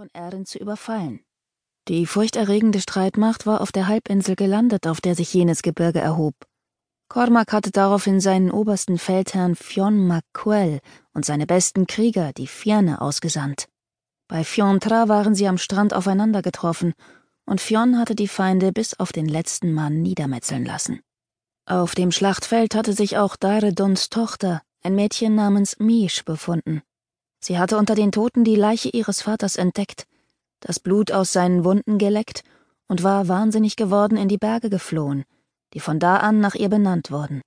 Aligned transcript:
von 0.00 0.08
Erin 0.14 0.46
zu 0.46 0.58
überfallen. 0.58 1.20
Die 1.86 2.06
furchterregende 2.06 2.80
Streitmacht 2.80 3.44
war 3.44 3.60
auf 3.60 3.70
der 3.70 3.86
Halbinsel 3.86 4.34
gelandet, 4.34 4.86
auf 4.86 5.02
der 5.02 5.14
sich 5.14 5.34
jenes 5.34 5.60
Gebirge 5.60 5.98
erhob. 5.98 6.34
Cormac 7.10 7.52
hatte 7.52 7.70
daraufhin 7.70 8.18
seinen 8.18 8.50
obersten 8.50 8.96
Feldherrn 8.96 9.56
Fionn 9.56 10.06
MacQuell 10.06 10.80
und 11.12 11.26
seine 11.26 11.46
besten 11.46 11.86
Krieger, 11.86 12.32
die 12.32 12.46
Fianne, 12.46 13.02
ausgesandt. 13.02 13.68
Bei 14.26 14.42
Fiontra 14.42 15.08
waren 15.08 15.34
sie 15.34 15.46
am 15.46 15.58
Strand 15.58 15.92
aufeinander 15.92 16.40
getroffen, 16.40 16.94
und 17.44 17.60
Fionn 17.60 17.98
hatte 17.98 18.14
die 18.14 18.28
Feinde 18.28 18.72
bis 18.72 18.98
auf 18.98 19.12
den 19.12 19.26
letzten 19.26 19.74
Mann 19.74 20.00
niedermetzeln 20.00 20.64
lassen. 20.64 21.00
Auf 21.66 21.94
dem 21.94 22.10
Schlachtfeld 22.10 22.74
hatte 22.74 22.94
sich 22.94 23.18
auch 23.18 23.36
Dareduns 23.36 24.08
Tochter, 24.08 24.62
ein 24.82 24.94
Mädchen 24.94 25.34
namens 25.34 25.78
Mish, 25.78 26.24
befunden. 26.24 26.80
Sie 27.40 27.58
hatte 27.58 27.78
unter 27.78 27.94
den 27.94 28.12
Toten 28.12 28.44
die 28.44 28.56
Leiche 28.56 28.90
ihres 28.90 29.22
Vaters 29.22 29.56
entdeckt, 29.56 30.06
das 30.60 30.78
Blut 30.78 31.10
aus 31.10 31.32
seinen 31.32 31.64
Wunden 31.64 31.98
geleckt 31.98 32.44
und 32.86 33.02
war 33.02 33.28
wahnsinnig 33.28 33.76
geworden 33.76 34.16
in 34.16 34.28
die 34.28 34.38
Berge 34.38 34.68
geflohen, 34.68 35.24
die 35.72 35.80
von 35.80 35.98
da 35.98 36.18
an 36.18 36.40
nach 36.40 36.54
ihr 36.54 36.68
benannt 36.68 37.10
wurden. 37.10 37.40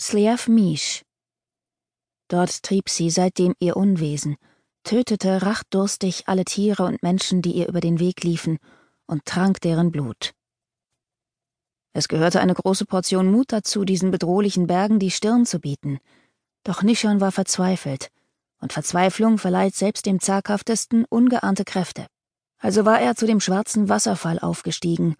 Sliav 0.00 0.48
Mish. 0.48 1.02
Dort 2.28 2.62
trieb 2.62 2.88
sie 2.88 3.10
seitdem 3.10 3.54
ihr 3.60 3.76
Unwesen, 3.76 4.36
tötete 4.84 5.42
rachdurstig 5.42 6.24
alle 6.26 6.44
Tiere 6.44 6.84
und 6.84 7.02
Menschen, 7.02 7.42
die 7.42 7.52
ihr 7.52 7.68
über 7.68 7.80
den 7.80 7.98
Weg 7.98 8.22
liefen, 8.24 8.58
und 9.06 9.24
trank 9.24 9.60
deren 9.60 9.90
Blut. 9.90 10.32
Es 11.92 12.06
gehörte 12.06 12.40
eine 12.40 12.54
große 12.54 12.84
Portion 12.86 13.30
Mut 13.30 13.52
dazu, 13.52 13.84
diesen 13.84 14.10
bedrohlichen 14.10 14.66
Bergen 14.66 14.98
die 15.00 15.10
Stirn 15.10 15.44
zu 15.44 15.58
bieten. 15.58 15.98
Doch 16.62 16.82
Nishon 16.82 17.20
war 17.20 17.32
verzweifelt, 17.32 18.10
und 18.60 18.72
Verzweiflung 18.72 19.38
verleiht 19.38 19.74
selbst 19.74 20.06
dem 20.06 20.20
zaghaftesten 20.20 21.04
ungeahnte 21.06 21.64
Kräfte. 21.64 22.06
Also 22.58 22.84
war 22.84 23.00
er 23.00 23.16
zu 23.16 23.26
dem 23.26 23.40
schwarzen 23.40 23.88
Wasserfall 23.88 24.38
aufgestiegen 24.38 25.16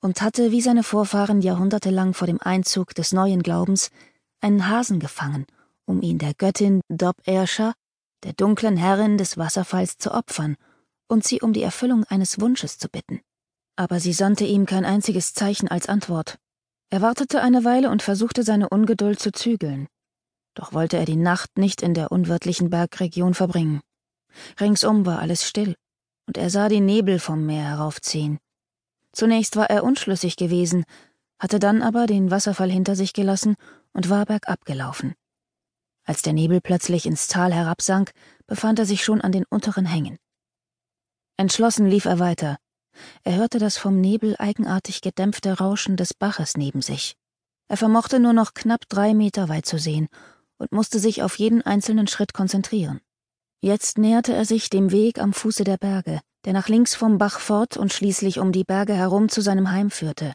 und 0.00 0.22
hatte 0.22 0.50
wie 0.50 0.62
seine 0.62 0.82
Vorfahren 0.82 1.42
jahrhundertelang 1.42 2.14
vor 2.14 2.26
dem 2.26 2.40
Einzug 2.40 2.94
des 2.94 3.12
neuen 3.12 3.42
Glaubens 3.42 3.90
einen 4.40 4.68
Hasen 4.68 4.98
gefangen, 4.98 5.46
um 5.84 6.00
ihn 6.00 6.18
der 6.18 6.34
Göttin 6.34 6.80
Dob 6.88 7.16
Ersha, 7.24 7.74
der 8.24 8.32
dunklen 8.32 8.76
Herrin 8.76 9.18
des 9.18 9.36
Wasserfalls, 9.36 9.98
zu 9.98 10.12
opfern 10.12 10.56
und 11.08 11.24
sie 11.24 11.40
um 11.40 11.52
die 11.52 11.62
Erfüllung 11.62 12.04
eines 12.04 12.40
Wunsches 12.40 12.78
zu 12.78 12.88
bitten. 12.88 13.20
Aber 13.76 14.00
sie 14.00 14.12
sandte 14.12 14.44
ihm 14.44 14.66
kein 14.66 14.84
einziges 14.84 15.34
Zeichen 15.34 15.68
als 15.68 15.88
Antwort. 15.88 16.38
Er 16.90 17.02
wartete 17.02 17.42
eine 17.42 17.64
Weile 17.64 17.90
und 17.90 18.02
versuchte 18.02 18.42
seine 18.42 18.68
Ungeduld 18.68 19.20
zu 19.20 19.32
zügeln. 19.32 19.88
Doch 20.54 20.72
wollte 20.72 20.96
er 20.96 21.04
die 21.04 21.16
Nacht 21.16 21.58
nicht 21.58 21.82
in 21.82 21.94
der 21.94 22.10
unwirtlichen 22.10 22.70
Bergregion 22.70 23.34
verbringen. 23.34 23.80
Ringsum 24.60 25.06
war 25.06 25.20
alles 25.20 25.46
still, 25.46 25.76
und 26.26 26.36
er 26.36 26.50
sah 26.50 26.68
die 26.68 26.80
Nebel 26.80 27.18
vom 27.18 27.46
Meer 27.46 27.64
heraufziehen. 27.64 28.38
Zunächst 29.12 29.56
war 29.56 29.70
er 29.70 29.84
unschlüssig 29.84 30.36
gewesen, 30.36 30.84
hatte 31.38 31.58
dann 31.58 31.82
aber 31.82 32.06
den 32.06 32.30
Wasserfall 32.30 32.70
hinter 32.70 32.96
sich 32.96 33.12
gelassen 33.12 33.56
und 33.92 34.10
war 34.10 34.26
bergab 34.26 34.64
gelaufen. 34.64 35.14
Als 36.04 36.22
der 36.22 36.32
Nebel 36.32 36.60
plötzlich 36.60 37.06
ins 37.06 37.28
Tal 37.28 37.52
herabsank, 37.52 38.12
befand 38.46 38.78
er 38.78 38.86
sich 38.86 39.04
schon 39.04 39.20
an 39.20 39.32
den 39.32 39.44
unteren 39.48 39.86
Hängen. 39.86 40.18
Entschlossen 41.36 41.86
lief 41.86 42.04
er 42.04 42.18
weiter. 42.18 42.58
Er 43.22 43.36
hörte 43.36 43.58
das 43.58 43.78
vom 43.78 44.00
Nebel 44.00 44.36
eigenartig 44.38 45.00
gedämpfte 45.00 45.58
Rauschen 45.58 45.96
des 45.96 46.12
Baches 46.12 46.56
neben 46.56 46.82
sich. 46.82 47.16
Er 47.68 47.76
vermochte 47.76 48.18
nur 48.18 48.32
noch 48.32 48.52
knapp 48.52 48.88
drei 48.88 49.14
Meter 49.14 49.48
weit 49.48 49.64
zu 49.64 49.78
sehen 49.78 50.08
und 50.60 50.72
musste 50.72 50.98
sich 50.98 51.22
auf 51.22 51.38
jeden 51.38 51.62
einzelnen 51.62 52.06
Schritt 52.06 52.34
konzentrieren. 52.34 53.00
Jetzt 53.62 53.98
näherte 53.98 54.32
er 54.32 54.44
sich 54.44 54.70
dem 54.70 54.92
Weg 54.92 55.18
am 55.18 55.32
Fuße 55.32 55.64
der 55.64 55.78
Berge, 55.78 56.20
der 56.44 56.52
nach 56.52 56.68
links 56.68 56.94
vom 56.94 57.18
Bach 57.18 57.40
fort 57.40 57.76
und 57.76 57.92
schließlich 57.92 58.38
um 58.38 58.52
die 58.52 58.64
Berge 58.64 58.94
herum 58.94 59.28
zu 59.28 59.40
seinem 59.40 59.70
Heim 59.70 59.90
führte. 59.90 60.34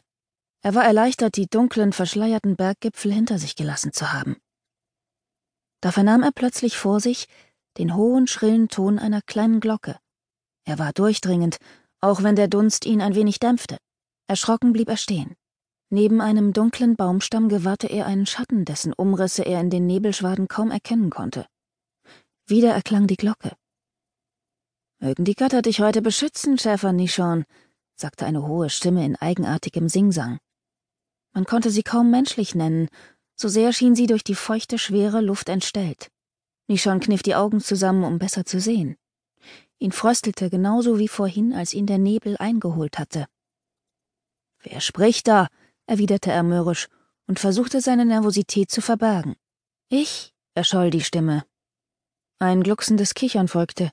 Er 0.62 0.74
war 0.74 0.84
erleichtert, 0.84 1.36
die 1.36 1.46
dunklen, 1.46 1.92
verschleierten 1.92 2.56
Berggipfel 2.56 3.12
hinter 3.12 3.38
sich 3.38 3.56
gelassen 3.56 3.92
zu 3.92 4.12
haben. 4.12 4.36
Da 5.80 5.92
vernahm 5.92 6.22
er 6.22 6.32
plötzlich 6.32 6.76
vor 6.76 7.00
sich 7.00 7.26
den 7.78 7.94
hohen, 7.94 8.26
schrillen 8.26 8.68
Ton 8.68 8.98
einer 8.98 9.22
kleinen 9.22 9.60
Glocke. 9.60 9.98
Er 10.64 10.78
war 10.78 10.92
durchdringend, 10.92 11.58
auch 12.00 12.22
wenn 12.22 12.34
der 12.34 12.48
Dunst 12.48 12.86
ihn 12.86 13.00
ein 13.00 13.14
wenig 13.14 13.38
dämpfte. 13.38 13.76
Erschrocken 14.26 14.72
blieb 14.72 14.88
er 14.88 14.96
stehen. 14.96 15.36
Neben 15.88 16.20
einem 16.20 16.52
dunklen 16.52 16.96
Baumstamm 16.96 17.48
gewahrte 17.48 17.86
er 17.86 18.06
einen 18.06 18.26
Schatten, 18.26 18.64
dessen 18.64 18.92
Umrisse 18.92 19.44
er 19.44 19.60
in 19.60 19.70
den 19.70 19.86
Nebelschwaden 19.86 20.48
kaum 20.48 20.72
erkennen 20.72 21.10
konnte. 21.10 21.46
Wieder 22.46 22.72
erklang 22.72 23.06
die 23.06 23.16
Glocke. 23.16 23.56
Mögen 24.98 25.24
die 25.24 25.34
Götter 25.34 25.62
dich 25.62 25.80
heute 25.80 26.02
beschützen, 26.02 26.58
Schäfer 26.58 26.92
Nishon, 26.92 27.44
sagte 27.94 28.26
eine 28.26 28.46
hohe 28.46 28.68
Stimme 28.68 29.04
in 29.04 29.14
eigenartigem 29.14 29.88
Singsang. 29.88 30.38
Man 31.32 31.44
konnte 31.44 31.70
sie 31.70 31.82
kaum 31.82 32.10
menschlich 32.10 32.54
nennen, 32.54 32.88
so 33.36 33.48
sehr 33.48 33.72
schien 33.72 33.94
sie 33.94 34.06
durch 34.06 34.24
die 34.24 34.34
feuchte, 34.34 34.78
schwere 34.78 35.20
Luft 35.20 35.48
entstellt. 35.48 36.10
Nishon 36.66 36.98
kniff 36.98 37.22
die 37.22 37.36
Augen 37.36 37.60
zusammen, 37.60 38.02
um 38.02 38.18
besser 38.18 38.44
zu 38.44 38.58
sehen. 38.58 38.96
Ihn 39.78 39.92
fröstelte 39.92 40.50
genauso 40.50 40.98
wie 40.98 41.08
vorhin, 41.08 41.52
als 41.52 41.74
ihn 41.74 41.86
der 41.86 41.98
Nebel 41.98 42.36
eingeholt 42.38 42.98
hatte. 42.98 43.26
Wer 44.62 44.80
spricht 44.80 45.28
da? 45.28 45.48
Erwiderte 45.86 46.30
er 46.30 46.42
mürrisch 46.42 46.88
und 47.26 47.38
versuchte 47.38 47.80
seine 47.80 48.04
Nervosität 48.04 48.70
zu 48.70 48.80
verbergen. 48.80 49.36
Ich? 49.88 50.32
erscholl 50.54 50.90
die 50.90 51.02
Stimme. 51.02 51.44
Ein 52.38 52.62
glucksendes 52.62 53.14
Kichern 53.14 53.48
folgte. 53.48 53.90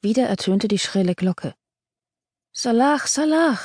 Wieder 0.00 0.26
ertönte 0.26 0.68
die 0.68 0.78
schrille 0.78 1.14
Glocke. 1.14 1.54
Salah, 2.52 2.98
Salah, 3.04 3.58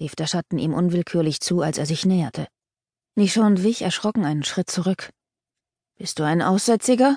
rief 0.00 0.14
der 0.14 0.26
Schatten 0.26 0.58
ihm 0.58 0.74
unwillkürlich 0.74 1.40
zu, 1.40 1.62
als 1.62 1.78
er 1.78 1.86
sich 1.86 2.04
näherte. 2.04 2.46
Nishon 3.16 3.62
wich 3.62 3.82
erschrocken 3.82 4.24
einen 4.24 4.44
Schritt 4.44 4.70
zurück. 4.70 5.10
Bist 5.96 6.18
du 6.18 6.24
ein 6.24 6.42
Aussätziger? 6.42 7.16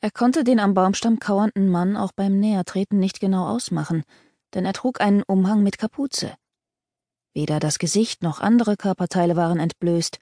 Er 0.00 0.10
konnte 0.12 0.44
den 0.44 0.60
am 0.60 0.74
Baumstamm 0.74 1.18
kauernden 1.18 1.68
Mann 1.68 1.96
auch 1.96 2.12
beim 2.12 2.38
Nähertreten 2.38 2.98
nicht 2.98 3.18
genau 3.18 3.48
ausmachen, 3.48 4.04
denn 4.54 4.64
er 4.64 4.72
trug 4.72 5.00
einen 5.00 5.22
Umhang 5.24 5.62
mit 5.62 5.78
Kapuze. 5.78 6.36
Weder 7.36 7.60
das 7.60 7.78
Gesicht 7.78 8.22
noch 8.22 8.40
andere 8.40 8.78
Körperteile 8.78 9.36
waren 9.36 9.60
entblößt, 9.60 10.20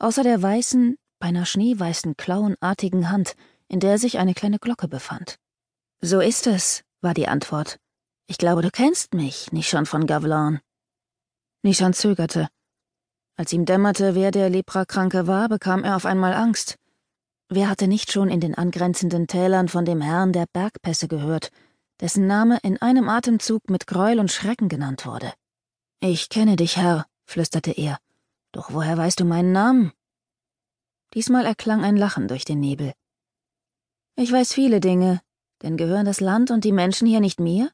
außer 0.00 0.24
der 0.24 0.42
weißen, 0.42 0.96
beinahe 1.20 1.46
schneeweißen, 1.46 2.16
klauenartigen 2.16 3.08
Hand, 3.08 3.36
in 3.68 3.78
der 3.78 3.98
sich 3.98 4.18
eine 4.18 4.34
kleine 4.34 4.58
Glocke 4.58 4.88
befand. 4.88 5.36
So 6.00 6.18
ist 6.18 6.48
es, 6.48 6.82
war 7.02 7.14
die 7.14 7.28
Antwort. 7.28 7.78
Ich 8.26 8.36
glaube, 8.36 8.62
du 8.62 8.72
kennst 8.72 9.14
mich, 9.14 9.52
nicht 9.52 9.68
schon 9.68 9.86
von 9.86 10.08
Gavlan. 10.08 10.58
Nishan 11.62 11.92
zögerte. 11.92 12.48
Als 13.36 13.52
ihm 13.52 13.64
dämmerte, 13.64 14.16
wer 14.16 14.32
der 14.32 14.50
Leprakranke 14.50 15.28
war, 15.28 15.48
bekam 15.48 15.84
er 15.84 15.94
auf 15.94 16.04
einmal 16.04 16.34
Angst. 16.34 16.74
Wer 17.48 17.70
hatte 17.70 17.86
nicht 17.86 18.10
schon 18.10 18.28
in 18.28 18.40
den 18.40 18.56
angrenzenden 18.56 19.28
Tälern 19.28 19.68
von 19.68 19.84
dem 19.84 20.00
Herrn 20.00 20.32
der 20.32 20.46
Bergpässe 20.52 21.06
gehört, 21.06 21.52
dessen 22.00 22.26
Name 22.26 22.58
in 22.64 22.82
einem 22.82 23.08
Atemzug 23.08 23.70
mit 23.70 23.86
Gräuel 23.86 24.18
und 24.18 24.32
Schrecken 24.32 24.68
genannt 24.68 25.06
wurde? 25.06 25.32
Ich 26.00 26.28
kenne 26.28 26.56
dich, 26.56 26.76
Herr, 26.76 27.06
flüsterte 27.24 27.72
er. 27.72 27.98
Doch 28.52 28.72
woher 28.72 28.96
weißt 28.96 29.20
du 29.20 29.24
meinen 29.24 29.52
Namen? 29.52 29.92
Diesmal 31.14 31.46
erklang 31.46 31.84
ein 31.84 31.96
Lachen 31.96 32.28
durch 32.28 32.44
den 32.44 32.60
Nebel. 32.60 32.92
Ich 34.14 34.30
weiß 34.30 34.52
viele 34.52 34.80
Dinge, 34.80 35.20
denn 35.62 35.76
gehören 35.76 36.04
das 36.04 36.20
Land 36.20 36.50
und 36.50 36.64
die 36.64 36.72
Menschen 36.72 37.06
hier 37.06 37.20
nicht 37.20 37.40
mir? 37.40 37.70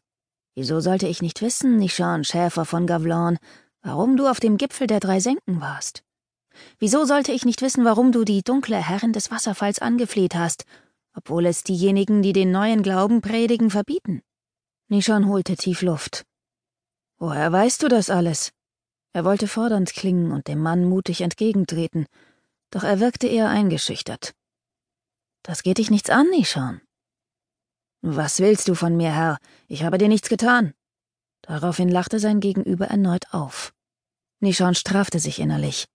Wieso 0.55 0.81
sollte 0.81 1.09
ich 1.09 1.23
nicht 1.23 1.43
wissen, 1.43 1.79
Nishan 1.79 2.25
Schäfer 2.25 2.65
von 2.65 2.87
Gavlan, 2.87 3.39
warum 3.83 4.17
du 4.17 4.29
auf 4.29 4.39
dem 4.39 4.57
Gipfel 4.57 4.87
der 4.87 5.01
drei 5.01 5.19
Senken 5.19 5.61
warst? 5.61 6.05
Wieso 6.79 7.05
sollte 7.05 7.33
ich 7.33 7.45
nicht 7.45 7.63
wissen, 7.63 7.85
warum 7.85 8.13
du 8.13 8.25
die 8.25 8.43
dunkle 8.43 8.77
Herrin 8.77 9.13
des 9.13 9.31
Wasserfalls 9.31 9.81
angefleht 9.81 10.35
hast, 10.35 10.65
obwohl 11.15 11.47
es 11.47 11.65
diejenigen, 11.65 12.23
die 12.23 12.33
den 12.33 12.53
neuen 12.53 12.83
Glauben 12.83 13.21
predigen, 13.21 13.71
verbieten? 13.71 14.23
Nishan 14.89 15.27
holte 15.27 15.57
tief 15.57 15.83
Luft. 15.83 16.25
Woher 17.23 17.53
weißt 17.53 17.81
du 17.85 17.87
das 17.87 18.11
alles? 18.11 18.51
Er 19.13 19.25
wollte 19.25 19.47
fordernd 19.47 19.95
klingen 19.95 20.33
und 20.33 20.49
dem 20.49 20.59
Mann 20.59 20.85
mutig 20.85 21.21
entgegentreten, 21.21 22.07
doch 22.73 22.83
er 22.83 22.99
wirkte 22.99 23.29
eher 23.29 23.49
eingeschüchtert. 23.49 24.35
Das 25.45 25.63
geht 25.63 25.79
dich 25.79 25.89
nichts 25.89 26.11
an, 26.11 26.29
Nishan. 26.31 26.81
Was 28.01 28.41
willst 28.41 28.67
du 28.67 28.75
von 28.75 28.97
mir, 28.97 29.15
Herr? 29.15 29.39
Ich 29.69 29.85
habe 29.85 29.99
dir 29.99 30.09
nichts 30.09 30.29
getan. 30.29 30.75
Daraufhin 31.43 31.89
lachte 31.89 32.19
sein 32.19 32.41
Gegenüber 32.41 32.87
erneut 32.87 33.33
auf. 33.33 33.73
Nishan 34.41 34.75
strafte 34.75 35.21
sich 35.21 35.39
innerlich. 35.39 35.87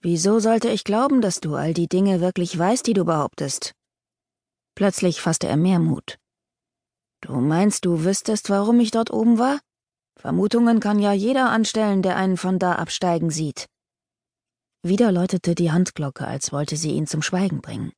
Wieso 0.00 0.38
sollte 0.38 0.68
ich 0.68 0.84
glauben, 0.84 1.20
dass 1.20 1.40
du 1.40 1.56
all 1.56 1.74
die 1.74 1.88
Dinge 1.88 2.20
wirklich 2.20 2.56
weißt, 2.56 2.86
die 2.86 2.94
du 2.94 3.04
behauptest? 3.04 3.74
Plötzlich 4.76 5.20
fasste 5.20 5.48
er 5.48 5.56
mehr 5.56 5.80
Mut. 5.80 6.20
Du 7.20 7.32
meinst, 7.40 7.84
du 7.84 8.04
wüsstest, 8.04 8.48
warum 8.48 8.78
ich 8.78 8.92
dort 8.92 9.10
oben 9.10 9.38
war? 9.38 9.58
Vermutungen 10.18 10.80
kann 10.80 10.98
ja 10.98 11.12
jeder 11.12 11.50
anstellen, 11.50 12.02
der 12.02 12.16
einen 12.16 12.36
von 12.36 12.58
da 12.58 12.74
absteigen 12.74 13.30
sieht. 13.30 13.66
Wieder 14.82 15.12
läutete 15.12 15.54
die 15.54 15.70
Handglocke, 15.70 16.26
als 16.26 16.52
wollte 16.52 16.76
sie 16.76 16.90
ihn 16.90 17.06
zum 17.06 17.22
Schweigen 17.22 17.60
bringen. 17.60 17.92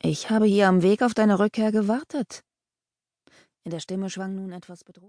Ich 0.00 0.30
habe 0.30 0.46
hier 0.46 0.68
am 0.68 0.82
Weg 0.82 1.02
auf 1.02 1.12
deine 1.12 1.38
Rückkehr 1.38 1.72
gewartet. 1.72 2.42
In 3.64 3.70
der 3.70 3.80
Stimme 3.80 4.10
schwang 4.10 4.36
nun 4.36 4.52
etwas 4.52 4.84
bedroht. 4.84 5.04